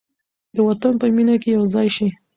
[0.55, 2.09] د وطن په مینه کې یو ځای شئ.